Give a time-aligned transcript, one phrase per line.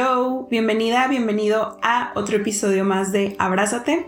[0.00, 4.06] Hello, bienvenida, bienvenido a otro episodio más de Abrázate.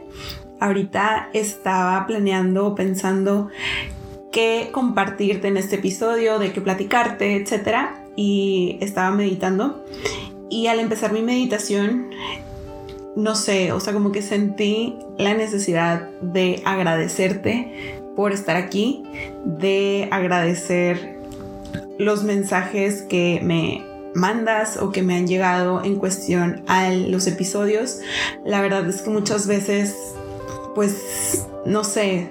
[0.61, 3.49] Ahorita estaba planeando, pensando
[4.31, 7.89] qué compartirte en este episodio, de qué platicarte, etc.
[8.15, 9.85] Y estaba meditando.
[10.49, 12.11] Y al empezar mi meditación,
[13.17, 19.03] no sé, o sea, como que sentí la necesidad de agradecerte por estar aquí,
[19.45, 21.19] de agradecer
[21.99, 28.01] los mensajes que me mandas o que me han llegado en cuestión a los episodios.
[28.45, 29.95] La verdad es que muchas veces,
[30.75, 32.31] pues, no sé,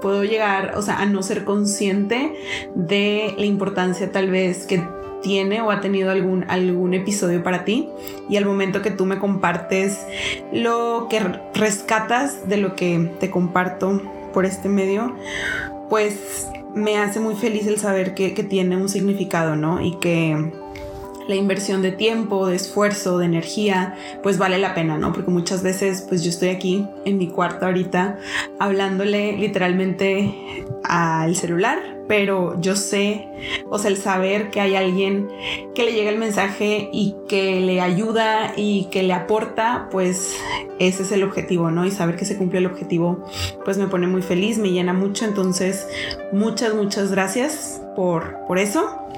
[0.00, 2.34] puedo llegar, o sea, a no ser consciente
[2.74, 4.82] de la importancia tal vez que
[5.22, 7.88] tiene o ha tenido algún, algún episodio para ti
[8.28, 10.06] y al momento que tú me compartes
[10.52, 11.20] lo que
[11.54, 14.00] rescatas de lo que te comparto
[14.32, 15.14] por este medio,
[15.88, 19.82] pues me hace muy feliz el saber que, que tiene un significado, ¿no?
[19.82, 20.52] Y que
[21.30, 25.12] la inversión de tiempo, de esfuerzo, de energía, pues vale la pena, ¿no?
[25.12, 28.18] Porque muchas veces, pues yo estoy aquí en mi cuarto ahorita
[28.58, 33.28] hablándole literalmente al celular, pero yo sé,
[33.68, 35.28] o sea, el saber que hay alguien
[35.72, 40.36] que le llega el mensaje y que le ayuda y que le aporta, pues
[40.80, 41.86] ese es el objetivo, ¿no?
[41.86, 43.24] Y saber que se cumple el objetivo,
[43.64, 45.86] pues me pone muy feliz, me llena mucho, entonces
[46.32, 49.09] muchas, muchas gracias por, por eso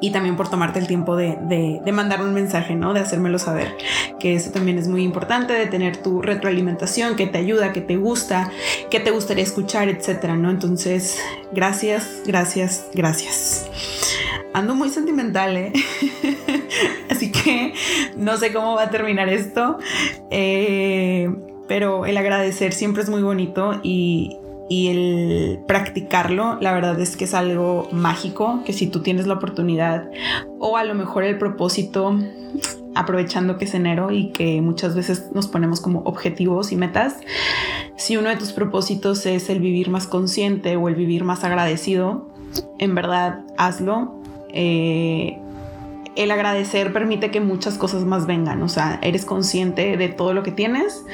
[0.00, 2.92] y también por tomarte el tiempo de, de, mandar un mensaje, ¿no?
[2.92, 3.74] De hacérmelo saber,
[4.20, 7.96] que eso también es muy importante, de tener tu retroalimentación, que te ayuda, que te
[7.96, 8.50] gusta,
[8.90, 10.50] que te gustaría escuchar, etcétera, ¿no?
[10.50, 11.18] Entonces,
[11.52, 13.70] gracias, gracias, gracias.
[14.52, 15.72] Ando muy sentimental, ¿eh?
[17.10, 17.74] Así que
[18.16, 19.78] no sé cómo va a terminar esto,
[20.30, 21.30] eh,
[21.68, 24.38] pero el agradecer siempre es muy bonito y,
[24.68, 29.34] y el practicarlo, la verdad es que es algo mágico, que si tú tienes la
[29.34, 30.10] oportunidad
[30.58, 32.18] o a lo mejor el propósito,
[32.94, 37.18] aprovechando que es enero y que muchas veces nos ponemos como objetivos y metas,
[37.96, 42.28] si uno de tus propósitos es el vivir más consciente o el vivir más agradecido,
[42.78, 44.16] en verdad hazlo.
[44.52, 45.38] Eh,
[46.16, 50.42] el agradecer permite que muchas cosas más vengan, o sea, eres consciente de todo lo
[50.42, 51.04] que tienes.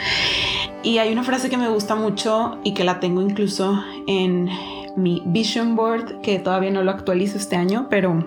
[0.82, 4.48] Y hay una frase que me gusta mucho y que la tengo incluso en
[4.96, 8.24] mi vision board, que todavía no lo actualizo este año, pero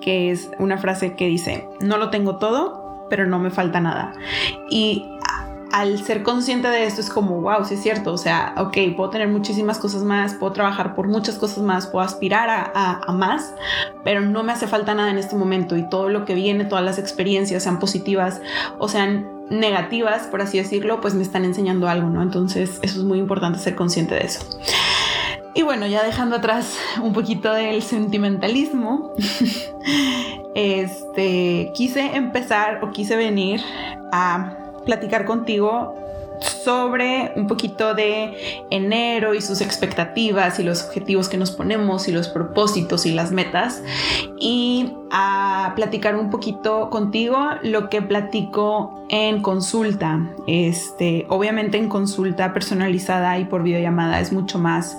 [0.00, 4.14] que es una frase que dice, no lo tengo todo, pero no me falta nada.
[4.70, 5.04] Y
[5.72, 9.10] al ser consciente de esto es como, wow, sí es cierto, o sea, ok, puedo
[9.10, 13.54] tener muchísimas cosas más, puedo trabajar por muchas cosas más, puedo aspirar a, más,
[14.04, 16.84] pero no me hace falta nada en este momento y todo lo que viene, todas
[16.84, 18.40] las experiencias, sean positivas
[18.78, 22.22] o sean negativas, por así decirlo, pues me están enseñando algo, ¿no?
[22.22, 24.40] Entonces eso es muy importante ser consciente de eso.
[25.54, 29.14] Y bueno, ya dejando atrás un poquito del sentimentalismo,
[30.54, 33.62] este, quise empezar o quise venir
[34.12, 36.05] a platicar contigo
[36.40, 42.12] sobre un poquito de enero y sus expectativas y los objetivos que nos ponemos y
[42.12, 43.82] los propósitos y las metas
[44.38, 50.34] y a platicar un poquito contigo lo que platico en consulta.
[50.46, 54.96] Este, obviamente en consulta personalizada y por videollamada es mucho más,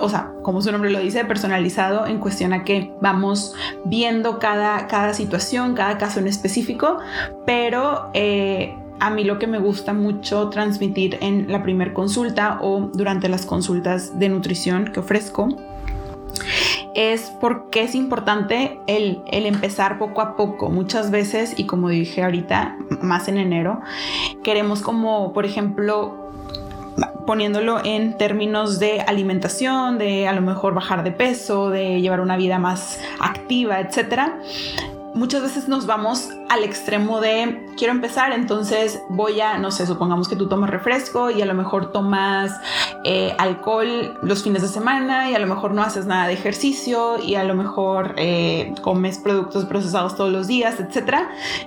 [0.00, 4.86] o sea, como su nombre lo dice, personalizado en cuestión a que vamos viendo cada,
[4.86, 6.98] cada situación, cada caso en específico,
[7.46, 8.10] pero...
[8.14, 13.28] Eh, a mí lo que me gusta mucho transmitir en la primer consulta o durante
[13.28, 15.48] las consultas de nutrición que ofrezco
[16.94, 20.70] es porque es importante el, empezar poco a poco.
[20.70, 23.80] Muchas veces, y como dije ahorita, más en enero,
[24.44, 26.30] queremos como, por ejemplo,
[27.26, 32.36] poniéndolo en términos de alimentación, de a lo mejor bajar de peso, de llevar una
[32.36, 34.38] vida más activa, etcétera
[35.14, 40.28] muchas veces nos vamos al extremo de quiero empezar, entonces voy a, no sé, supongamos
[40.28, 42.52] que tú tomas refresco y a lo mejor tomas
[43.04, 47.18] eh, alcohol los fines de semana y a lo mejor no haces nada de ejercicio
[47.18, 51.20] y a lo mejor eh, comes productos procesados todos los días, etc.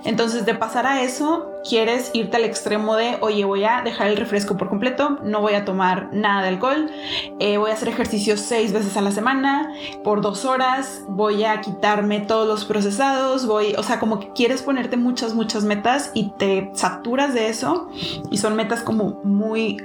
[0.03, 4.17] Entonces de pasar a eso, quieres irte al extremo de, oye, voy a dejar el
[4.17, 6.91] refresco por completo, no voy a tomar nada de alcohol,
[7.39, 9.73] eh, voy a hacer ejercicio seis veces a la semana,
[10.03, 14.61] por dos horas, voy a quitarme todos los procesados, voy, o sea, como que quieres
[14.75, 17.89] ponerte muchas, muchas metas y te saturas de eso
[18.29, 19.77] y son metas como muy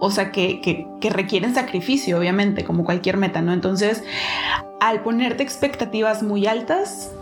[0.00, 3.52] o sea, que, que, requieren sacrificio, obviamente, como cualquier meta, ¿no?
[3.52, 4.02] Entonces,
[4.80, 7.12] al ponerte expectativas muy altas,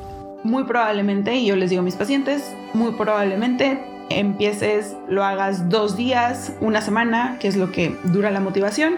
[0.45, 5.95] muy probablemente, y yo les digo a mis pacientes, muy probablemente empieces, lo hagas dos
[5.95, 8.95] días, una semana, que es lo que dura la motivación,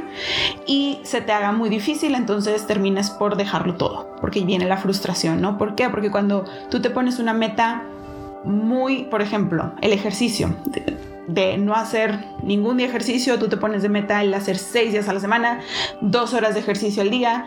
[0.65, 5.41] y se te haga muy difícil, entonces termines por dejarlo todo, porque viene la frustración,
[5.41, 5.59] ¿no?
[5.59, 5.91] ¿Por qué?
[5.91, 7.83] Porque cuando tú te pones una meta
[8.45, 10.55] muy, por ejemplo, el ejercicio.
[11.29, 15.09] De, no hacer ningún día ejercicio, tú te pones de meta el hacer seis días
[15.09, 15.61] a la semana,
[16.01, 17.47] dos horas de ejercicio al día,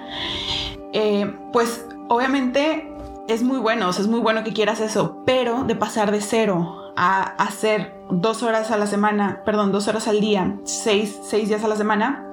[0.93, 2.89] eh, pues obviamente
[3.27, 6.21] es muy bueno, o sea, es muy bueno que quieras eso, pero de pasar de
[6.21, 11.49] cero a hacer dos horas a la semana, perdón, dos horas al día, seis, seis
[11.49, 12.25] días a la semana,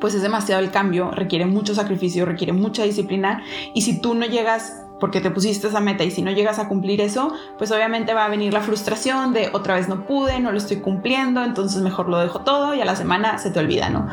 [0.00, 3.42] pues es demasiado el cambio, requiere mucho sacrificio, requiere mucha disciplina
[3.74, 6.68] y si tú no llegas porque te pusiste esa meta y si no llegas a
[6.68, 10.52] cumplir eso, pues obviamente va a venir la frustración de otra vez no pude, no
[10.52, 13.88] lo estoy cumpliendo, entonces mejor lo dejo todo y a la semana se te olvida,
[13.88, 14.08] ¿no?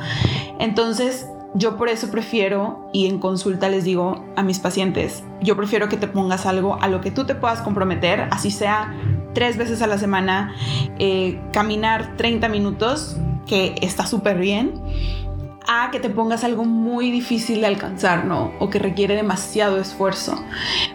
[0.59, 5.89] Entonces yo por eso prefiero, y en consulta les digo a mis pacientes, yo prefiero
[5.89, 8.93] que te pongas algo a lo que tú te puedas comprometer, así sea
[9.33, 10.53] tres veces a la semana,
[10.99, 13.17] eh, caminar 30 minutos,
[13.47, 14.73] que está súper bien
[15.67, 18.53] a que te pongas algo muy difícil de alcanzar, ¿no?
[18.59, 20.41] O que requiere demasiado esfuerzo.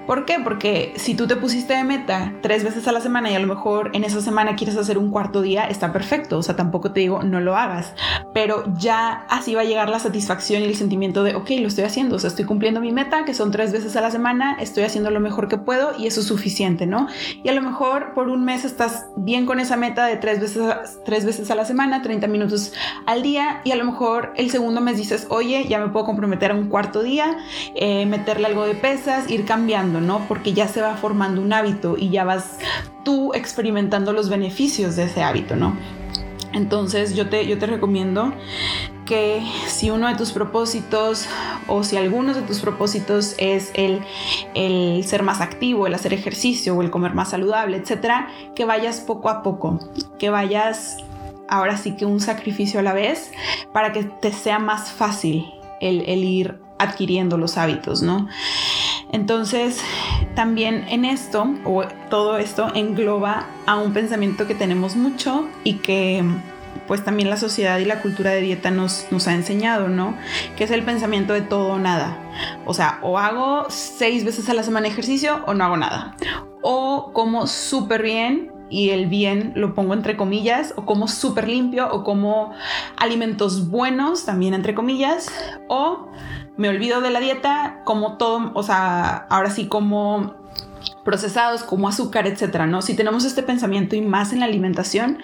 [0.06, 0.38] ¿Por qué?
[0.42, 3.46] Porque si tú te pusiste de meta tres veces a la semana y a lo
[3.46, 6.38] mejor en esa semana quieres hacer un cuarto día, está perfecto.
[6.38, 7.94] O sea, tampoco te digo no lo hagas.
[8.32, 11.84] Pero ya así va a llegar la satisfacción y el sentimiento de, ok, lo estoy
[11.84, 12.16] haciendo.
[12.16, 15.10] O sea, estoy cumpliendo mi meta, que son tres veces a la semana, estoy haciendo
[15.10, 17.08] lo mejor que puedo y eso es suficiente, ¿no?
[17.42, 20.98] Y a lo mejor por un mes estás bien con esa meta de tres veces,
[21.04, 22.72] tres veces a la semana, 30 minutos
[23.06, 26.06] al día y a lo mejor el segundo segundo mes dices, oye, ya me puedo
[26.06, 27.36] comprometer a un cuarto día,
[27.74, 30.20] eh, meterle algo de pesas, ir cambiando, ¿no?
[30.28, 32.58] Porque ya se va formando un hábito y ya vas
[33.04, 35.76] tú experimentando los beneficios de ese hábito, ¿no?
[36.52, 38.32] Entonces yo te, yo te recomiendo
[39.04, 41.26] que si uno de tus propósitos
[41.66, 43.98] o si algunos de tus propósitos es el,
[44.54, 49.00] el ser más activo, el hacer ejercicio o el comer más saludable, etcétera, que vayas
[49.00, 49.80] poco a poco,
[50.20, 50.98] que vayas
[51.48, 53.32] ahora sí que un sacrificio a la vez
[53.72, 55.46] para que te sea más fácil
[55.80, 58.28] el, ir adquiriendo los hábitos, ¿no?
[59.10, 59.80] Entonces,
[60.34, 66.24] también en esto, o todo esto engloba a un pensamiento que tenemos mucho y que
[66.86, 70.16] pues también la sociedad y la cultura de dieta nos, nos ha enseñado, ¿no?
[70.56, 72.18] Que es el pensamiento de todo o nada.
[72.64, 76.16] O sea, o hago seis veces a la semana ejercicio o no hago nada.
[76.62, 81.88] O como súper bien y el bien lo pongo entre comillas, o como súper limpio,
[81.92, 82.52] o como
[82.96, 85.30] alimentos buenos, también entre comillas,
[85.68, 86.08] o
[86.56, 90.34] me olvido de la dieta, como todo, o sea, ahora sí como
[91.04, 92.80] procesados como azúcar, etcétera, ¿no?
[92.80, 95.18] Si tenemos este pensamiento y más en la alimentación,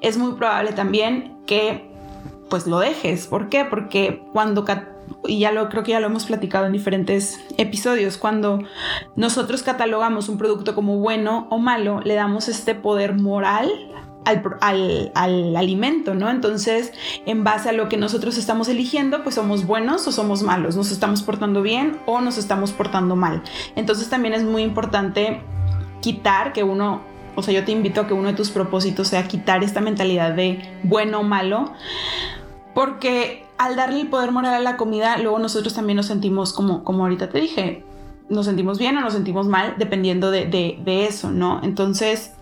[0.00, 1.89] es muy probable también que
[2.50, 3.26] pues lo dejes.
[3.26, 3.64] ¿Por qué?
[3.64, 4.64] Porque cuando
[5.26, 8.62] y ya lo creo que ya lo hemos platicado en diferentes episodios, cuando
[9.16, 13.70] nosotros catalogamos un producto como bueno o malo, le damos este poder moral
[14.24, 16.30] al, al, alimento, ¿no?
[16.30, 16.92] Entonces,
[17.26, 20.90] en base a lo que nosotros estamos eligiendo, pues somos buenos o somos malos, nos
[20.90, 23.42] estamos portando bien o nos estamos portando mal.
[23.76, 25.42] Entonces también es muy importante
[26.00, 27.02] quitar que uno,
[27.34, 30.32] o sea, yo te invito a que uno de tus propósitos sea quitar esta mentalidad
[30.32, 31.72] de bueno o malo,
[32.74, 36.84] porque al darle el poder moral a la comida, luego nosotros también nos sentimos, como,
[36.84, 37.84] como ahorita te dije,
[38.28, 41.60] nos sentimos bien o nos sentimos mal dependiendo de, de, eso, ¿no?
[41.62, 42.32] Entonces,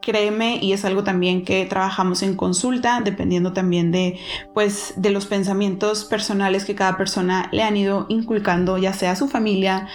[0.00, 4.18] créeme, y es algo también que trabajamos en consulta, dependiendo también de,
[4.54, 9.28] pues, de los pensamientos personales que cada persona le han ido inculcando, ya sea su
[9.28, 9.88] familia,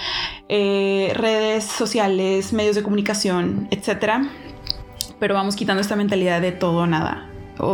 [0.48, 4.30] eh, redes sociales, medios de comunicación, etcétera.
[5.20, 7.30] Pero vamos quitando esta mentalidad de todo o nada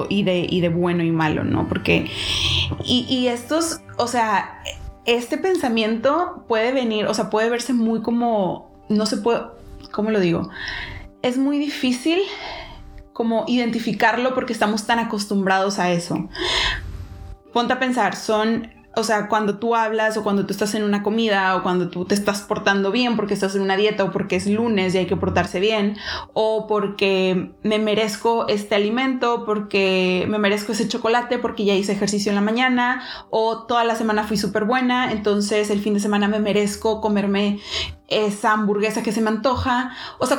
[0.10, 1.68] y, de, y de bueno y malo, ¿no?
[1.68, 2.10] Porque,
[2.84, 4.62] y, y estos, o sea,
[5.06, 9.42] este pensamiento puede venir, o sea, puede verse muy como, no se puede,
[9.92, 10.50] ¿cómo lo digo?
[11.22, 12.20] Es muy difícil
[13.13, 16.27] como identificarlo porque estamos tan acostumbrados a eso.
[17.54, 21.03] Ponte a pensar, son o sea, cuando tú hablas o cuando tú estás en una
[21.03, 24.35] comida o cuando tú te estás portando bien porque estás en una dieta o porque
[24.35, 25.97] es lunes y hay que portarse bien
[26.33, 32.31] o porque me merezco este alimento, porque me merezco ese chocolate porque ya hice ejercicio
[32.31, 36.27] en la mañana o toda la semana fui súper buena, entonces el fin de semana
[36.27, 37.59] me merezco comerme
[38.07, 39.91] esa hamburguesa que se me antoja.
[40.19, 40.37] O sea,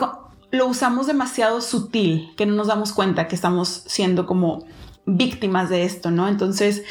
[0.50, 4.64] lo usamos demasiado sutil que no nos damos cuenta que estamos siendo como
[5.06, 6.28] víctimas de esto, ¿no?
[6.28, 6.84] Entonces,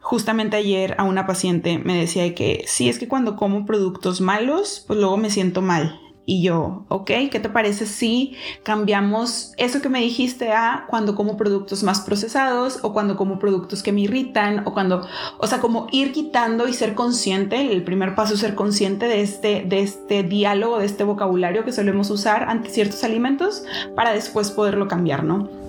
[0.00, 4.84] justamente ayer a una paciente me decía que sí, es que cuando como productos malos,
[4.86, 5.98] pues luego me siento mal.
[6.24, 11.36] Y yo, ok, ¿qué te parece si cambiamos eso que me dijiste a cuando como
[11.36, 15.04] productos más procesados o cuando como productos que me irritan o cuando,
[15.38, 19.20] o sea, como ir quitando y ser consciente, el primer paso es ser consciente de
[19.20, 23.64] este, de este diálogo, de este vocabulario que solemos usar ante ciertos alimentos
[23.96, 25.61] para después poderlo cambiar, ¿no?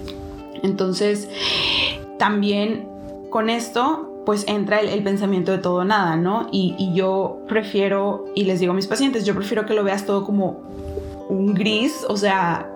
[0.63, 1.29] Entonces,
[2.17, 2.88] también
[3.29, 6.48] con esto pues entra el, pensamiento de todo nada, ¿no?
[6.51, 10.24] Y, yo prefiero, y les digo a mis pacientes, yo prefiero que lo veas todo
[10.24, 10.62] como
[11.29, 12.73] un gris, o sea,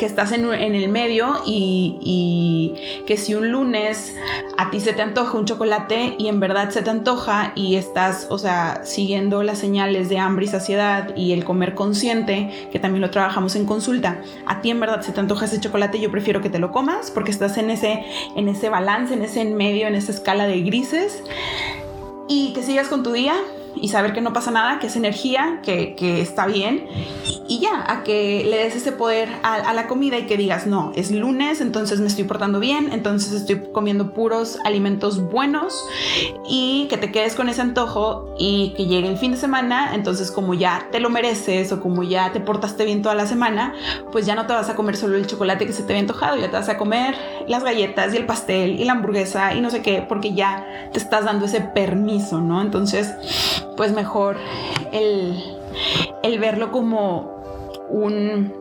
[0.00, 4.16] que estás en, el medio y, que si un lunes
[4.56, 8.26] a ti se te antoja un chocolate y en verdad se te antoja y estás,
[8.30, 13.02] o sea, siguiendo las señales de hambre y saciedad y el comer consciente, que también
[13.02, 16.40] lo trabajamos en consulta, a ti en verdad se te antoja ese chocolate, yo prefiero
[16.40, 18.02] que te lo comas porque estás en ese,
[18.36, 21.22] en ese balance, en ese en medio, en esa escala de grises
[22.26, 23.34] y que sigas con tu día
[23.80, 26.86] y saber que no pasa nada, que es energía, que, que está bien
[27.48, 30.66] y, ya, a que le des ese poder a, a, la comida y que digas,
[30.66, 35.84] no, es lunes, entonces me estoy portando bien, entonces estoy comiendo puros alimentos buenos
[36.48, 40.30] y que te quedes con ese antojo y que llegue el fin de semana, entonces
[40.30, 43.74] como ya te lo mereces o como ya te portaste bien toda la semana,
[44.12, 46.36] pues ya no te vas a comer solo el chocolate que se te había antojado,
[46.36, 47.14] ya te vas a comer
[47.48, 50.98] las galletas y el pastel y la hamburguesa y no sé qué, porque ya te
[50.98, 52.60] estás dando ese permiso, ¿no?
[52.62, 53.12] Entonces,
[53.80, 54.36] pues mejor
[54.92, 55.42] el,
[56.22, 58.52] el verlo como un,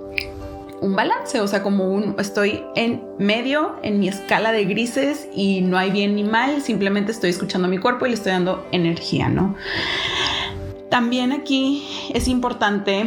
[0.79, 5.59] un balance, o sea, como un estoy en medio en mi escala de grises y
[5.59, 9.27] no hay bien ni mal, simplemente estoy escuchando mi cuerpo y le estoy dando energía,
[9.27, 9.57] ¿no?
[10.88, 13.05] También aquí es importante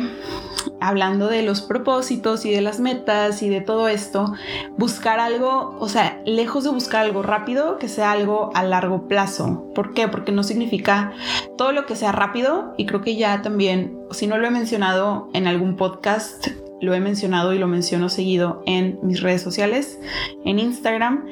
[0.80, 4.32] hablando de los propósitos y de las metas y de todo esto,
[4.76, 9.70] buscar algo, o sea, lejos de buscar algo rápido, que sea algo a largo plazo.
[9.74, 10.08] ¿Por qué?
[10.08, 11.12] Porque no significa
[11.56, 15.28] todo lo que sea rápido y creo que ya también, si no lo he mencionado
[15.32, 16.48] en algún podcast,
[16.80, 19.98] lo he mencionado y lo menciono seguido en mis redes sociales,
[20.44, 21.24] en Instagram,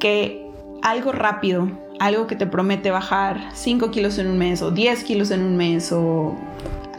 [0.00, 0.44] que
[0.82, 1.70] algo rápido,
[2.00, 5.56] algo que te promete bajar 5 kilos en un mes o 10 kilos en un
[5.56, 6.36] mes o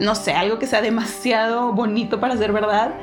[0.00, 2.94] no sé, algo que sea demasiado bonito para ser verdad,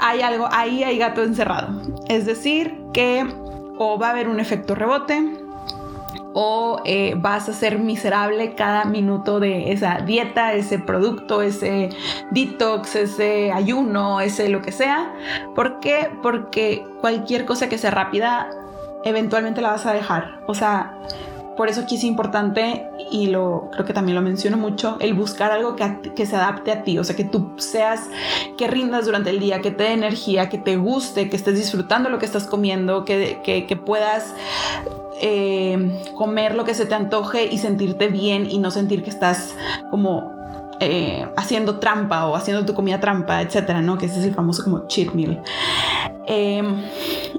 [0.00, 1.80] hay algo, ahí hay gato encerrado.
[2.08, 3.26] Es decir, que
[3.78, 5.40] o va a haber un efecto rebote,
[6.32, 11.90] o eh, vas a ser miserable cada minuto de esa dieta, ese producto, ese
[12.30, 15.12] detox, ese ayuno, ese lo que sea.
[15.54, 16.08] ¿Por qué?
[16.22, 18.48] Porque cualquier cosa que sea rápida,
[19.04, 20.40] eventualmente la vas a dejar.
[20.46, 20.98] O sea,
[21.60, 25.52] por eso aquí es importante, y lo creo que también lo menciono mucho, el buscar
[25.52, 28.08] algo que, se adapte a ti, o sea, que tú seas,
[28.56, 32.08] que rindas durante el día, que te dé energía, que te guste, que estés disfrutando
[32.08, 34.34] lo que estás comiendo, que, que, puedas
[35.20, 39.54] eh, comer lo que se te antoje y sentirte bien y no sentir que estás
[39.90, 40.32] como
[40.80, 43.98] eh, haciendo trampa o haciendo tu comida trampa, etcétera, ¿no?
[43.98, 45.42] Que ese es el famoso como cheat meal.
[46.26, 46.82] Em,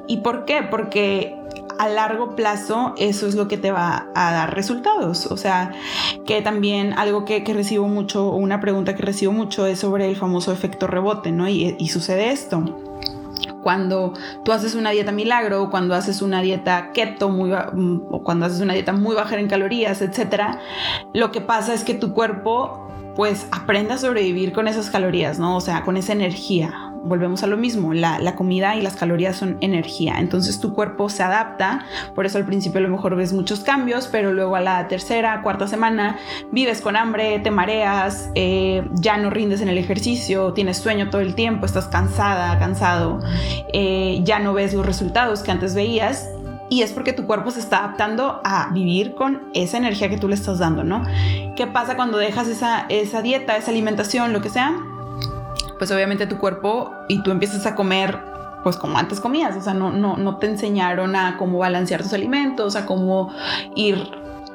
[0.06, 0.62] ¿Y por qué?
[0.62, 1.41] Porque
[1.82, 5.26] a largo plazo eso es lo que te va a dar resultados.
[5.26, 5.72] O sea,
[6.28, 10.52] que también algo que, recibo mucho, una pregunta que recibo mucho es sobre el famoso
[10.52, 11.50] efecto rebote, ¿no?
[11.50, 12.64] Y, sucede esto
[13.64, 14.14] cuando
[14.46, 18.74] tú haces una dieta milagro, cuando haces una dieta keto, muy, o cuando haces una
[18.74, 20.60] dieta muy baja en calorías, etcétera,
[21.14, 25.58] lo que pasa es que tu cuerpo pues aprende a sobrevivir con esas calorías, ¿no?
[25.58, 29.58] O sea, con esa energía volvemos a lo mismo, la, comida y las calorías son
[29.62, 33.62] energía, entonces tu cuerpo se adapta, por eso al principio a lo mejor ves muchos
[33.62, 36.18] cambios, pero luego a la tercera, cuarta semana
[36.52, 41.22] vives con hambre, te mareas, eh, ya no rindes en el ejercicio, tienes sueño todo
[41.22, 43.20] el tiempo, estás cansada, cansado,
[43.74, 46.30] eh, ya no ves los resultados que antes veías
[46.72, 50.30] y es porque tu cuerpo se está adaptando a vivir con esa energía que tú
[50.30, 51.04] le estás dando, ¿no?
[51.58, 54.74] ¿Qué pasa cuando dejas esa, esa dieta, esa alimentación, lo que sea?
[55.82, 58.20] Pues obviamente tu cuerpo y tú empiezas a comer
[58.62, 62.14] pues como antes comías, o sea, no, no, no te enseñaron a cómo balancear tus
[62.14, 63.34] alimentos, a cómo
[63.76, 63.98] ir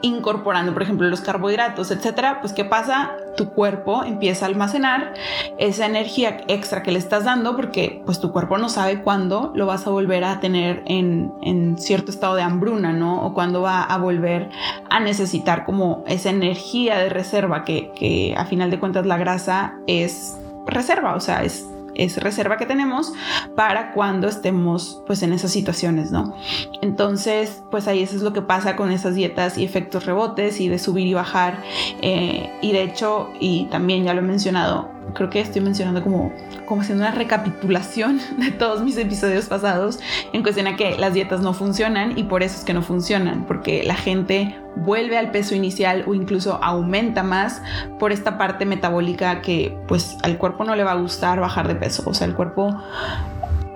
[0.02, 3.10] incorporando, por ejemplo, los carbohidratos, etcétera, pues ¿qué pasa?
[3.36, 5.14] Tu cuerpo empieza a almacenar
[5.58, 9.66] esa energía extra que le estás dando porque pues tu cuerpo no sabe cuándo lo
[9.66, 13.26] vas a volver a tener en, en cierto estado de hambruna, ¿no?
[13.26, 14.48] O cuándo va a volver
[14.88, 19.74] a necesitar como esa energía de reserva que, que a final de cuentas la grasa
[19.88, 23.12] es reserva, o sea, es, es reserva que tenemos
[23.54, 26.34] para cuando estemos pues en esas situaciones, ¿no?
[26.82, 30.68] Entonces, pues ahí eso es lo que pasa con esas dietas y efectos rebotes y
[30.68, 31.62] de subir y bajar.
[32.02, 36.32] Eh, y de hecho, y también ya lo he mencionado, creo que estoy mencionando como,
[36.66, 39.98] como haciendo una recapitulación de todos mis episodios pasados
[40.32, 43.44] en cuestión a que las dietas no funcionan y por eso es que no funcionan,
[43.46, 47.62] porque la gente vuelve al peso inicial o incluso aumenta más
[47.98, 51.74] por esta parte metabólica que pues al cuerpo no le va a gustar bajar de
[51.74, 52.76] peso, o sea, el cuerpo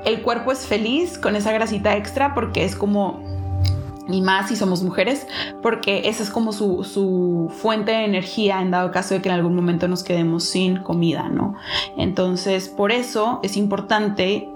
[0.05, 3.23] el cuerpo es feliz con esa grasita extra porque es como
[4.13, 5.27] y más si somos mujeres,
[5.63, 9.55] porque esa es como su, fuente de energía en dado caso de que en algún
[9.55, 11.55] momento nos quedemos sin comida, ¿no?
[11.97, 14.50] Entonces, por eso es importante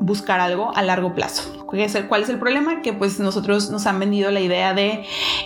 [0.00, 1.60] buscar algo a largo plazo.
[1.66, 2.82] ¿Cuál es el problema?
[2.82, 5.04] Que pues nosotros nos han vendido la idea de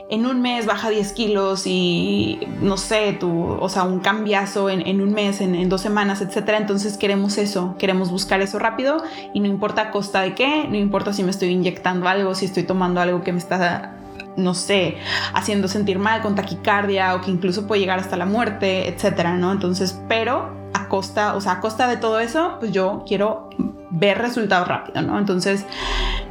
[0.08, 5.02] en un mes baja 10 kilos y no sé, tú, o sea, un cambiazo en,
[5.02, 6.56] un mes, en, dos semanas, etcétera.
[6.56, 9.02] Entonces queremos eso, queremos buscar eso rápido
[9.34, 12.46] y no importa a costa de qué, no importa si me estoy inyectando algo, si
[12.46, 13.98] estoy tomando algo que me está
[14.36, 14.96] no sé,
[15.32, 19.52] haciendo sentir mal con taquicardia o que incluso puede llegar hasta la muerte, etcétera, ¿no?
[19.52, 23.50] Entonces, pero a costa, o sea, a costa de todo eso, pues yo quiero
[23.96, 25.18] ver resultados rápido, ¿no?
[25.18, 25.64] Entonces,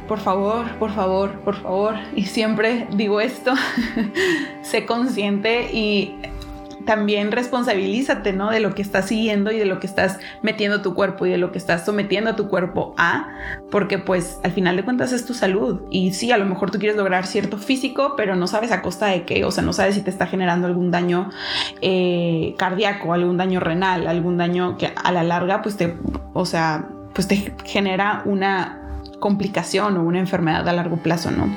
[0.06, 3.54] por favor, por favor, por favor, y siempre digo esto,
[4.62, 6.14] sé consciente y
[6.84, 8.50] también responsabilízate, ¿no?
[8.50, 11.38] De lo que estás siguiendo y de lo que estás metiendo tu cuerpo y de
[11.38, 13.30] lo que estás sometiendo a tu cuerpo a,
[13.70, 15.80] porque pues al final de cuentas es tu salud.
[15.90, 19.06] Y sí, a lo mejor tú quieres lograr cierto físico, pero no sabes a costa
[19.06, 21.30] de qué, o sea, no sabes si te está generando algún daño
[21.80, 25.96] eh, cardíaco, algún daño renal, algún daño que a la larga, pues te,
[26.34, 28.80] o sea, pues te genera una
[29.20, 31.48] complicación o una enfermedad a largo plazo, ¿no?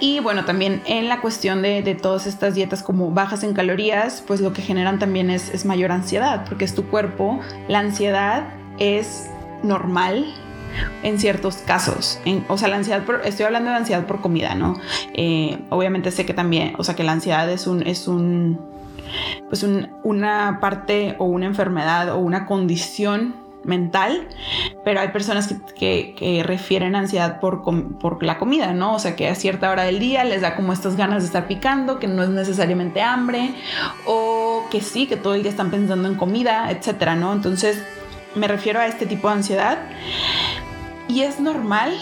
[0.00, 4.40] Y bueno, también en la cuestión de, todas estas dietas como bajas en calorías, pues
[4.40, 7.40] lo que generan también es, mayor ansiedad, porque es tu cuerpo.
[7.66, 9.28] La ansiedad es
[9.62, 10.32] normal
[11.02, 12.20] en ciertos casos.
[12.46, 14.76] o sea, la ansiedad, estoy hablando de ansiedad por comida, ¿no?
[15.14, 18.60] Eh, obviamente sé que también, o sea, que la ansiedad es un, es un,
[19.48, 19.66] pues
[20.04, 24.26] una parte o una enfermedad o una condición mental,
[24.84, 28.94] pero hay personas que, refieren ansiedad por, por, la comida, ¿no?
[28.94, 31.46] O sea, que a cierta hora del día les da como estas ganas de estar
[31.46, 33.54] picando, que no es necesariamente hambre,
[34.06, 37.32] o que sí, que todo el día están pensando en comida, etcétera, ¿no?
[37.32, 37.82] Entonces,
[38.34, 39.78] me refiero a este tipo de ansiedad
[41.06, 41.92] y es normal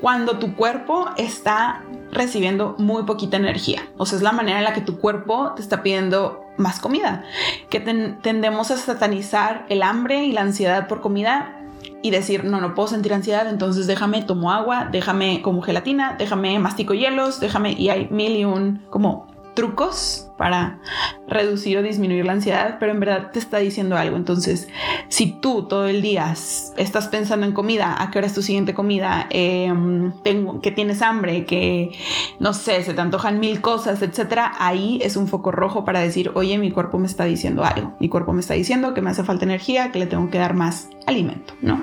[0.00, 1.82] cuando tu cuerpo está
[2.12, 3.88] recibiendo muy poquita energía.
[3.96, 7.24] O sea, es la manera en la que tu cuerpo te está pidiendo más comida.
[7.70, 11.58] Que tendemos a satanizar el hambre y la ansiedad por comida
[12.02, 16.58] y decir, no, no puedo sentir ansiedad, entonces déjame, tomo agua, déjame como gelatina, déjame
[16.58, 20.80] mastico hielos, déjame, y hay mil y un como trucos para
[21.28, 24.16] reducir o disminuir la ansiedad, pero en verdad te está diciendo algo.
[24.16, 24.68] Entonces,
[25.08, 26.34] si tú todo el día
[26.76, 31.02] estás pensando en comida, a qué hora es tu siguiente comida, em, tengo, que tienes
[31.02, 31.92] hambre, que
[32.40, 36.32] no sé, se te antojan mil cosas, etcétera, ahí es un foco rojo para decir,
[36.34, 37.94] oye, mi cuerpo me está diciendo algo.
[38.00, 40.54] Mi cuerpo me está diciendo que me hace falta energía, que le tengo que dar
[40.54, 41.80] más alimento, ¿no?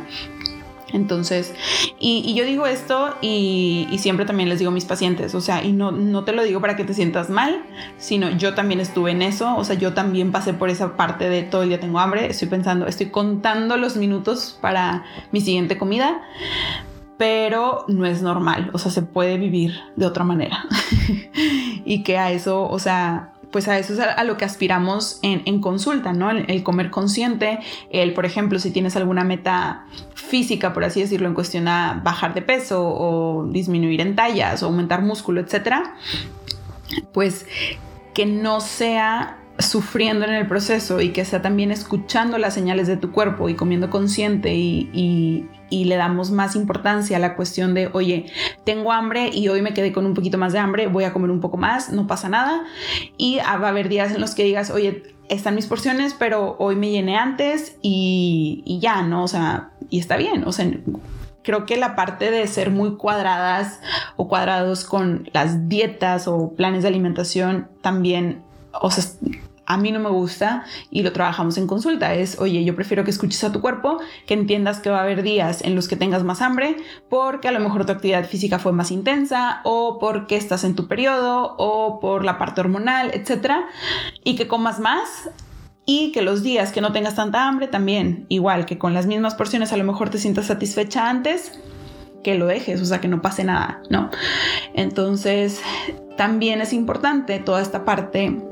[0.93, 1.53] Entonces,
[1.99, 5.73] y, yo digo esto y, siempre también les digo a mis pacientes, o sea, y
[5.73, 7.63] no, no te lo digo para que te sientas mal,
[7.97, 11.43] sino yo también estuve en eso, o sea, yo también pasé por esa parte de
[11.43, 16.21] todo el día tengo hambre, estoy pensando, estoy contando los minutos para mi siguiente comida,
[17.17, 20.65] pero no es normal, o sea, se puede vivir de otra manera.
[21.85, 25.61] y que a eso, o sea, pues a eso es a, lo que aspiramos en,
[25.61, 26.29] consulta, ¿no?
[26.31, 27.59] El, comer consciente,
[27.89, 32.33] el, por ejemplo, si tienes alguna meta física, por así decirlo, en cuestión a bajar
[32.33, 35.95] de peso o disminuir en tallas o aumentar músculo, etcétera,
[37.11, 37.45] pues
[38.13, 42.97] que no sea sufriendo en el proceso y que sea también escuchando las señales de
[42.97, 48.25] tu cuerpo y comiendo consciente y, le damos más importancia a la cuestión de, oye,
[48.65, 51.31] tengo hambre y hoy me quedé con un poquito más de hambre, voy a comer
[51.31, 52.63] un poco más, no pasa nada.
[53.17, 56.75] Y va a haber días en los que digas, oye, están mis porciones, pero hoy
[56.75, 59.23] me llené antes y, y ya, ¿no?
[59.23, 60.65] O sea, y está bien, o sea
[61.49, 63.79] creo que la parte de ser muy cuadradas
[64.17, 69.03] o cuadrados con las dietas o planes de alimentación también, o sea,
[69.69, 72.15] a mí no me gusta y lo trabajamos en consulta.
[72.15, 75.21] Es, oye, yo prefiero que escuches a tu cuerpo, que entiendas que va a haber
[75.21, 76.75] días en los que tengas más hambre
[77.07, 80.87] porque a lo mejor tu actividad física fue más intensa o porque estás en tu
[80.87, 83.67] periodo o por la parte hormonal, etcétera,
[84.23, 85.29] y que comas más
[85.85, 89.35] y que los días que no tengas tanta hambre también, igual que con las mismas
[89.35, 91.59] porciones a lo mejor te sientas satisfecha antes,
[92.23, 94.09] que lo dejes, o sea, que no pase nada, ¿no?
[94.73, 95.61] Entonces,
[96.17, 98.48] también es importante toda esta parte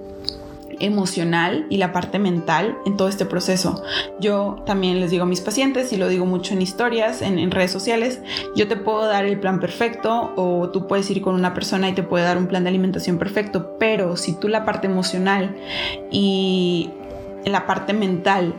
[0.79, 3.83] emocional y la parte mental en todo este proceso.
[4.19, 7.71] Yo también les digo a mis pacientes y lo digo mucho en historias, en, redes
[7.71, 8.21] sociales,
[8.55, 11.93] yo te puedo dar el plan perfecto o tú puedes ir con una persona y
[11.93, 15.55] te puede dar un plan de alimentación perfecto, pero si tú la parte emocional
[16.11, 16.89] y
[17.45, 18.53] la parte mental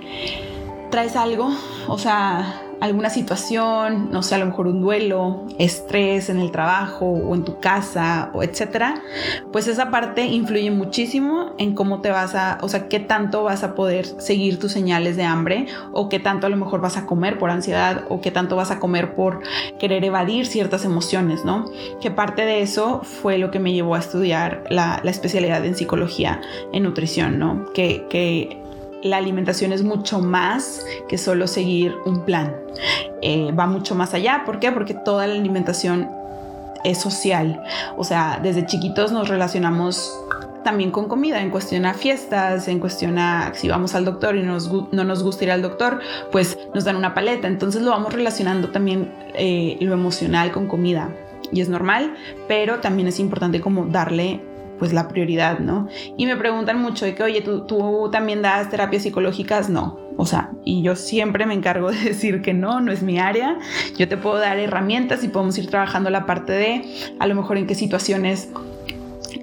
[0.90, 1.50] traes algo,
[1.86, 7.06] o sea, alguna situación, no sé, a lo mejor un duelo, estrés en el trabajo
[7.06, 9.02] o en tu casa o etcétera,
[9.52, 13.64] pues esa parte influye muchísimo en cómo te vas a, o sea, qué tanto vas
[13.64, 17.06] a poder seguir tus señales de hambre o qué tanto a lo mejor vas a
[17.06, 19.42] comer por ansiedad o qué tanto vas a comer por
[19.78, 21.64] querer evadir ciertas emociones, ¿no?
[22.00, 26.40] Que parte de eso fue lo que me llevó a estudiar la, especialidad en psicología
[26.72, 27.72] en nutrición, ¿no?
[27.72, 28.67] Que, que
[29.02, 32.54] la alimentación es mucho más que solo seguir un plan.
[33.22, 34.42] Eh, va mucho más allá.
[34.44, 34.72] ¿Por qué?
[34.72, 36.08] Porque toda la alimentación
[36.84, 37.62] es social.
[37.96, 40.12] O sea, desde chiquitos nos relacionamos
[40.64, 44.42] también con comida, en cuestión a fiestas, en cuestión a si vamos al doctor y
[44.42, 44.58] no
[45.04, 47.48] nos gusta ir al doctor, pues nos dan una paleta.
[47.48, 51.10] Entonces lo vamos relacionando también eh, lo emocional con comida.
[51.50, 52.14] Y es normal,
[52.46, 54.42] pero también es importante como darle
[54.78, 55.88] pues la prioridad, ¿no?
[56.16, 59.68] Y me preguntan mucho de que, oye, ¿tú, ¿tú, también das terapias psicológicas?
[59.68, 63.18] No, o sea, y yo siempre me encargo de decir que no, no es mi
[63.18, 63.58] área.
[63.96, 66.84] Yo te puedo dar herramientas y podemos ir trabajando la parte de,
[67.18, 68.48] a lo mejor en qué situaciones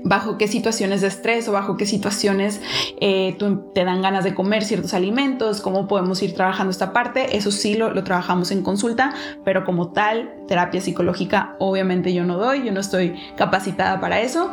[0.04, 2.62] bajo qué situaciones de estrés o bajo qué situaciones
[3.02, 3.36] eh,
[3.74, 7.36] te dan ganas de comer ciertos alimentos, cómo podemos ir trabajando esta parte.
[7.36, 12.64] Eso sí lo, trabajamos en consulta, pero como tal, terapia psicológica obviamente yo no doy,
[12.64, 14.52] yo no estoy capacitada para eso.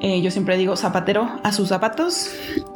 [0.00, 2.30] Eh, yo siempre digo zapatero a sus zapatos,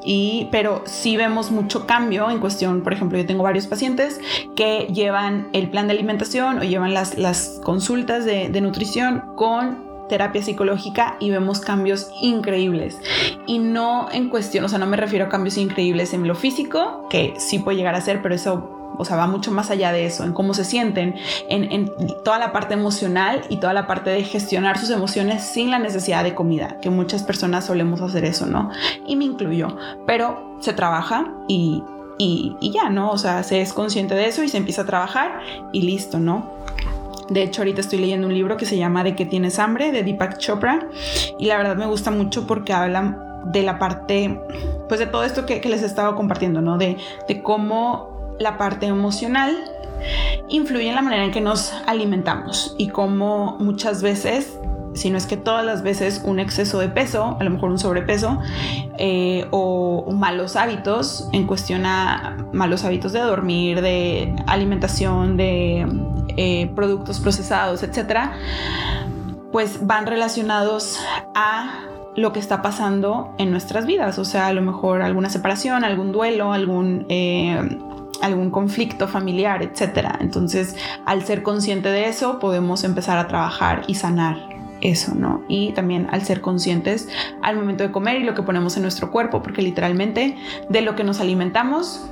[0.04, 4.20] y, pero sí vemos mucho cambio en cuestión, por ejemplo, yo tengo varios pacientes
[4.54, 9.94] que llevan el plan de alimentación o llevan las, las consultas de, de nutrición con
[10.08, 12.98] terapia psicológica y vemos cambios increíbles.
[13.46, 17.06] Y no en cuestión, o sea, no me refiero a cambios increíbles en lo físico,
[17.08, 20.06] que sí puede llegar a ser, pero eso o sea, va mucho más allá de
[20.06, 21.14] eso, en cómo se sienten,
[21.48, 21.92] en, en,
[22.24, 26.24] toda la parte emocional y toda la parte de gestionar sus emociones sin la necesidad
[26.24, 28.70] de comida, que muchas personas solemos hacer eso, ¿no?
[29.06, 29.76] Y me incluyo,
[30.06, 31.82] pero se trabaja y,
[32.18, 33.10] y, ya, ¿no?
[33.10, 35.40] O sea, se es consciente de eso y se empieza a trabajar
[35.72, 36.52] y listo, ¿no?
[37.28, 40.02] De hecho, ahorita estoy leyendo un libro que se llama De qué tienes hambre, de
[40.02, 40.88] Deepak Chopra,
[41.38, 44.40] y la verdad me gusta mucho porque habla de la parte,
[44.88, 46.78] pues de todo esto que, les he estado compartiendo, ¿no?
[46.78, 46.96] De,
[47.28, 49.56] de cómo la parte emocional
[50.48, 54.58] influye en la manera en que nos alimentamos y cómo muchas veces
[54.94, 57.78] si no es que todas las veces un exceso de peso, a lo mejor un
[57.78, 58.38] sobrepeso,
[58.98, 65.86] eh, o, malos hábitos en cuestión a malos hábitos de dormir, de alimentación, de
[66.36, 68.34] eh, productos procesados, etcétera,
[69.50, 71.00] pues van relacionados
[71.34, 71.80] a
[72.16, 76.12] lo que está pasando en nuestras vidas, o sea, a lo mejor alguna separación, algún
[76.12, 77.58] duelo, algún eh,
[78.24, 80.18] algún conflicto familiar, etcétera.
[80.20, 84.36] Entonces, al ser consciente de eso, podemos empezar a trabajar y sanar
[84.80, 85.42] eso, ¿no?
[85.48, 87.08] Y también al ser conscientes
[87.42, 90.36] al momento de comer y lo que ponemos en nuestro cuerpo, porque literalmente
[90.68, 92.06] de lo que nos alimentamos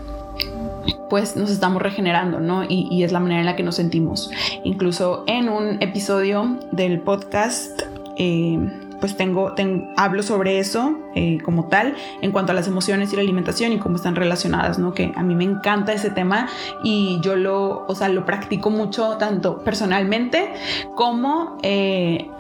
[1.09, 2.65] pues nos estamos regenerando, ¿no?
[2.67, 4.31] Y, es la manera en la que nos sentimos.
[4.65, 7.83] Incluso en un episodio del podcast,
[8.17, 8.59] eh,
[9.03, 9.53] pues tengo,
[9.97, 13.79] hablo sobre eso eh, como tal, en cuanto a las emociones y la alimentación y
[13.79, 14.95] cómo están relacionadas, ¿no?
[14.95, 16.49] Que a mí me encanta ese tema
[16.85, 20.53] y yo lo, o sea, lo practico mucho tanto personalmente
[20.95, 22.31] como, eh,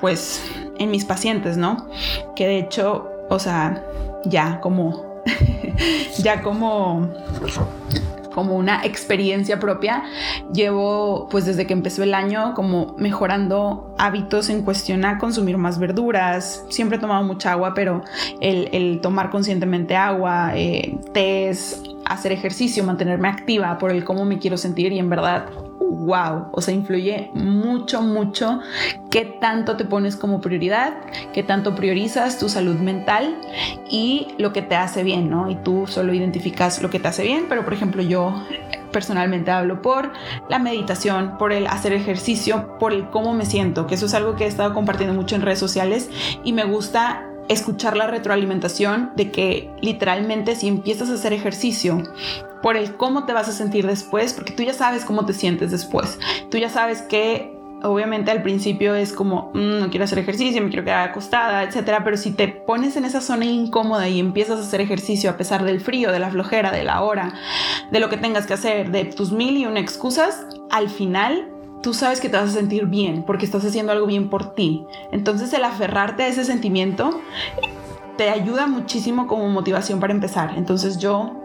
[0.00, 0.42] pues,
[0.78, 1.86] en mis pacientes, ¿no?
[2.34, 3.84] Que de hecho, o sea,
[4.24, 5.22] ya como
[6.22, 7.10] ya como
[8.34, 10.04] como una experiencia propia,
[10.52, 15.78] llevo pues desde que empezó el año como mejorando hábitos en cuestión a consumir más
[15.78, 16.64] verduras.
[16.68, 18.02] Siempre he tomado mucha agua, pero
[18.40, 20.96] el, tomar conscientemente agua, eh,
[22.06, 25.46] hacer ejercicio, mantenerme activa por el cómo me quiero sentir y en verdad
[25.90, 28.60] wow, o sea, influye mucho, mucho
[29.10, 30.94] qué tanto te pones como prioridad,
[31.32, 33.36] qué tanto priorizas tu salud mental
[33.90, 35.50] y lo que te hace bien, ¿no?
[35.50, 38.34] Y tú solo identificas lo que te hace bien, pero por ejemplo yo
[38.92, 40.12] personalmente hablo por
[40.48, 44.36] la meditación, por el hacer ejercicio, por el cómo me siento, que eso es algo
[44.36, 46.10] que he estado compartiendo mucho en redes sociales
[46.44, 52.02] y me gusta escuchar la retroalimentación de que literalmente si empiezas a hacer ejercicio
[52.62, 55.70] por el cómo te vas a sentir después, porque tú ya sabes cómo te sientes
[55.70, 56.18] después,
[56.50, 60.68] tú ya sabes que obviamente al principio es como, mm, no quiero hacer ejercicio, me
[60.68, 64.62] quiero quedar acostada, etcétera, pero si te pones en esa zona incómoda y empiezas a
[64.62, 67.34] hacer ejercicio a pesar del frío, de la flojera, de la hora,
[67.90, 71.50] de lo que tengas que hacer, de tus mil y una excusas, al final
[71.82, 74.84] tú sabes que te vas a sentir bien porque estás haciendo algo bien por ti.
[75.12, 77.20] Entonces el aferrarte a ese sentimiento
[78.16, 80.54] te ayuda muchísimo como motivación para empezar.
[80.56, 81.36] Entonces yo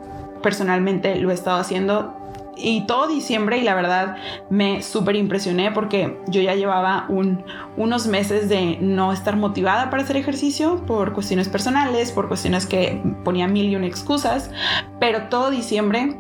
[0.44, 2.16] personalmente lo he estado haciendo
[2.56, 4.18] y todo diciembre y la verdad
[4.52, 10.18] me súper impresioné porque yo ya llevaba unos meses de no estar motivada para hacer
[10.18, 14.52] ejercicio por cuestiones personales, por cuestiones que ponía mil y una excusas,
[15.00, 16.20] pero todo diciembre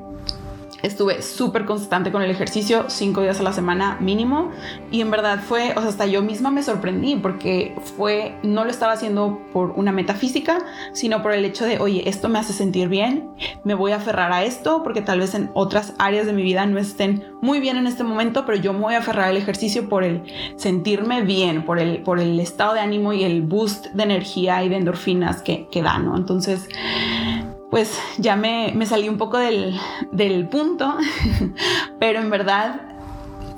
[0.84, 4.52] estuve súper constante con el ejercicio, cinco días a la semana mínimo,
[4.91, 8.69] y en verdad fue, o sea, hasta yo misma me sorprendí porque fue, no lo
[8.69, 10.60] estaba haciendo por una metafísica,
[10.91, 13.30] sino por el hecho de, oye, esto me hace sentir bien,
[13.63, 16.65] me voy a aferrar a esto, porque tal vez en otras áreas de mi vida
[16.65, 19.88] no estén muy bien en este momento, pero yo me voy a aferrar al ejercicio
[19.88, 20.24] por el
[20.58, 24.69] sentirme bien, por el, por el estado de ánimo y el boost de energía y
[24.69, 26.17] de endorfinas que, que da, ¿no?
[26.17, 26.67] Entonces
[27.73, 29.75] pues ya me, me salí un poco del,
[30.12, 30.95] del punto,
[31.99, 32.81] pero en verdad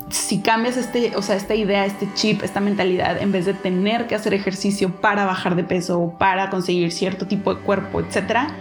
[0.08, 4.06] si cambias este, o sea, esta idea, este chip, esta mentalidad, en vez de tener
[4.06, 8.56] que hacer ejercicio para bajar de peso o para conseguir cierto tipo de cuerpo, etcétera,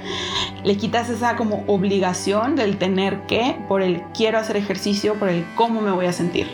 [0.65, 5.45] le quitas esa como obligación del tener que por el quiero hacer ejercicio, por el
[5.55, 6.49] cómo me voy a sentir.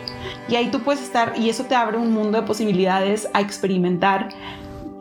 [0.48, 4.28] Y ahí tú puedes estar y eso te abre un mundo de posibilidades a experimentar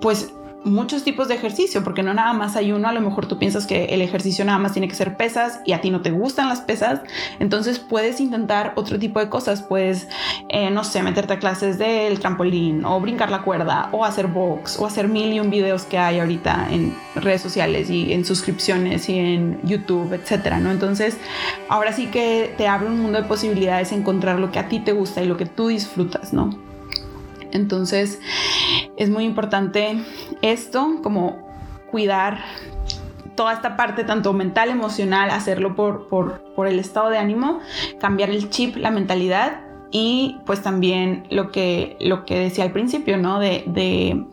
[0.02, 0.34] pues
[0.64, 3.66] muchos tipos de ejercicio, porque no nada más hay uno, a lo mejor tú piensas
[3.66, 6.50] que el ejercicio nada más tiene que ser pesas y a ti no te gustan
[6.50, 7.02] las pesas,
[7.40, 10.08] entonces puedes intentar otro tipo de cosas, puedes,
[10.50, 14.78] eh, no sé, meterte a clases del trampolín o brincar la cuerda o hacer box
[14.80, 19.10] o hacer mil y un videos que hay ahorita en redes sociales y en suscripciones
[19.10, 20.72] y en YouTube, etcétera, ¿no?
[20.72, 21.18] Entonces,
[21.70, 24.94] ahora sí que te abre un mundo de posibilidades encontrar lo que a ti te
[24.94, 26.71] gusta y lo que tú disfrutas, ¿no?
[27.52, 28.20] Entonces
[28.98, 30.04] es muy importante
[30.42, 31.52] esto, como
[31.92, 32.40] cuidar
[33.36, 37.60] toda esta parte, tanto mental, emocional, hacerlo por, por, el estado de ánimo,
[38.00, 43.18] cambiar el chip, la mentalidad y pues también lo que, lo que decía al principio,
[43.18, 43.40] ¿no?
[43.40, 44.26] De,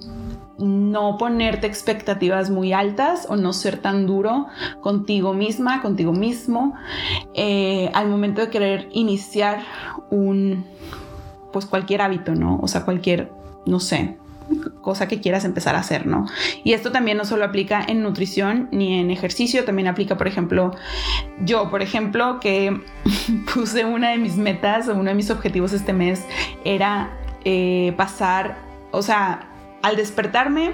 [0.58, 4.48] no ponerte expectativas muy altas o no ser tan duro
[4.80, 6.74] contigo misma, contigo mismo,
[7.34, 9.60] eh, al momento de querer iniciar
[10.10, 10.66] un,
[11.52, 12.58] pues cualquier hábito, ¿no?
[12.62, 13.30] O sea, cualquier,
[13.66, 14.16] no sé,
[14.80, 16.26] cosa que quieras empezar a hacer, ¿no?
[16.64, 20.74] Y esto también no solo aplica en nutrición ni en ejercicio, también aplica, por ejemplo,
[21.40, 22.80] yo, por ejemplo, que
[23.54, 26.24] puse una de mis metas o uno de mis objetivos este mes
[26.64, 27.10] era
[27.44, 28.58] eh, pasar,
[28.90, 29.48] o sea,
[29.82, 30.72] al despertarme,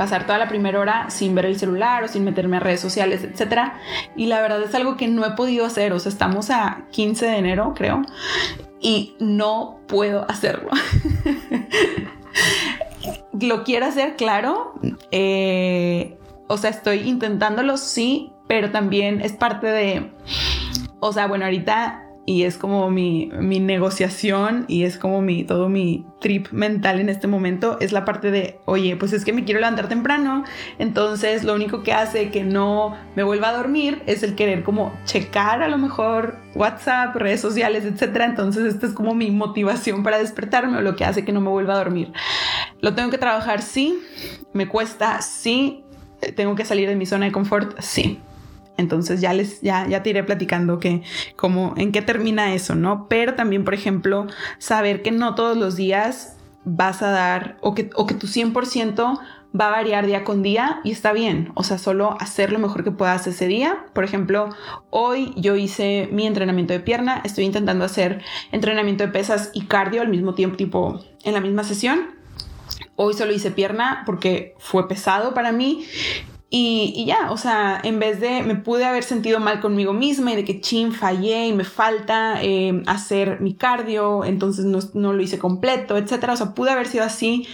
[0.00, 3.22] pasar toda la primera hora sin ver el celular o sin meterme a redes sociales,
[3.22, 3.72] etc.
[4.16, 7.26] Y la verdad es algo que no he podido hacer, o sea, estamos a 15
[7.26, 8.00] de enero, creo,
[8.80, 10.70] y no puedo hacerlo.
[13.42, 14.72] Lo quiero hacer, claro.
[15.10, 16.16] Eh,
[16.48, 20.12] o sea, estoy intentándolo, sí, pero también es parte de...
[21.00, 26.06] O sea, bueno, ahorita y es como mi, negociación y es como mi, todo mi
[26.20, 29.58] trip mental en este momento es la parte de, oye, pues es que me quiero
[29.58, 30.44] levantar temprano,
[30.78, 34.92] entonces lo único que hace que no me vuelva a dormir es el querer como
[35.06, 40.18] checar a lo mejor WhatsApp, redes sociales, etcétera, entonces esta es como mi motivación para
[40.18, 42.12] despertarme o lo que hace que no me vuelva a dormir.
[42.80, 43.98] Lo tengo que trabajar, sí,
[44.52, 45.82] me cuesta, sí,
[46.36, 48.20] tengo que salir de mi zona de confort, sí
[48.80, 51.02] entonces ya les, ya, ya te iré platicando que
[51.36, 53.06] como en qué termina eso, ¿no?
[53.08, 54.26] Pero también, por ejemplo,
[54.58, 59.20] saber que no todos los días vas a dar o que, o que tu 100%
[59.58, 61.52] va a variar día con día y está bien.
[61.54, 63.84] O sea, solo hacer lo mejor que puedas ese día.
[63.92, 64.50] Por ejemplo,
[64.90, 67.20] hoy yo hice mi entrenamiento de pierna.
[67.24, 71.64] Estoy intentando hacer entrenamiento de pesas y cardio al mismo tiempo, tipo en la misma
[71.64, 72.14] sesión.
[72.96, 75.84] Hoy solo hice pierna porque fue pesado para mí
[76.52, 80.36] y, ya, o sea, en vez de me pude haber sentido mal conmigo misma y
[80.36, 85.22] de que chin, fallé y me falta eh, hacer mi cardio, entonces no, no, lo
[85.22, 86.32] hice completo, etcétera.
[86.32, 87.46] O sea, pude haber sido así,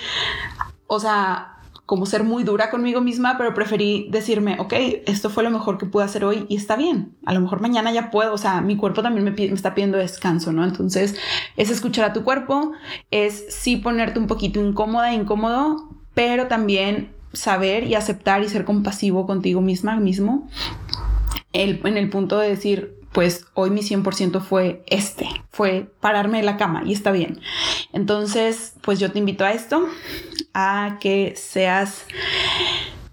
[0.87, 4.73] o sea, como ser muy dura conmigo misma, pero preferí decirme, ok,
[5.05, 7.17] esto fue lo mejor que pude hacer hoy y está bien.
[7.27, 10.53] A lo mejor mañana ya puedo, o sea, mi cuerpo también me, está pidiendo descanso,
[10.53, 10.65] ¿no?
[10.65, 11.17] Entonces,
[11.59, 12.73] es escuchar a tu cuerpo,
[13.11, 19.27] es sí ponerte un poquito incómoda, incómodo, pero también saber y aceptar y ser compasivo
[19.27, 20.49] contigo misma, mismo,
[21.53, 26.59] en el punto de decir, pues hoy mi 100% fue este, fue pararme de la
[26.59, 27.41] cama y está bien.
[27.95, 29.89] Entonces, pues yo te invito a esto,
[30.53, 32.05] a que seas,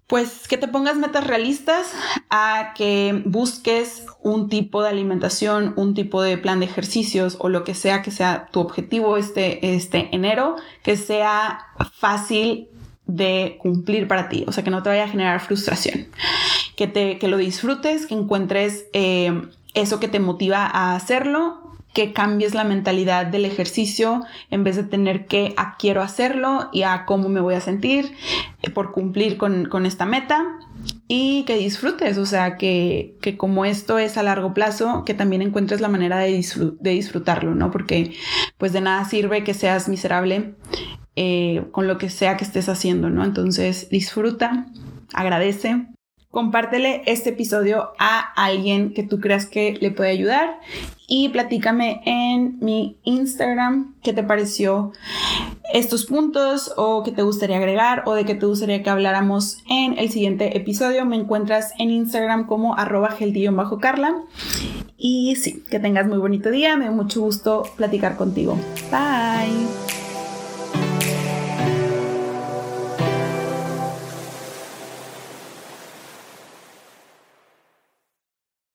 [0.07, 1.93] pues que te pongas metas realistas,
[2.29, 7.63] a que busques un tipo de alimentación, un tipo de plan de ejercicios o lo
[7.63, 12.67] que sea que sea tu objetivo este, este enero, que sea fácil
[13.05, 16.07] de cumplir para ti, o sea, que no te vaya a generar frustración,
[16.75, 19.41] que, te, que lo disfrutes, que encuentres eh,
[19.73, 21.63] eso que te motiva a hacerlo,
[21.93, 26.81] que cambies la mentalidad del ejercicio en vez de tener que a quiero hacerlo y
[26.81, 28.13] a cómo me voy a sentir
[28.63, 30.43] eh, por cumplir con, con, esta meta
[31.07, 35.43] y que disfrutes, o sea, que, que, como esto es a largo plazo, que también
[35.43, 36.43] encuentres la manera de,
[36.79, 37.69] de disfrutarlo, ¿no?
[37.69, 38.15] Porque
[38.57, 40.55] pues de nada sirve que seas miserable
[41.15, 43.23] eh, con lo que sea que estés haciendo, ¿no?
[43.23, 44.67] Entonces disfruta,
[45.13, 45.87] agradece,
[46.31, 50.59] compártele este episodio a alguien que tú creas que le puede ayudar
[51.07, 54.93] y platícame en mi Instagram qué te pareció
[55.71, 59.99] estos puntos o qué te gustaría agregar o de qué te gustaría que habláramos en
[59.99, 61.05] el siguiente episodio.
[61.05, 63.15] Me encuentras en Instagram como arroba
[63.51, 64.15] bajo carla
[64.97, 68.57] y sí, que tengas muy bonito día, me da mucho gusto platicar contigo.
[68.89, 69.92] Bye.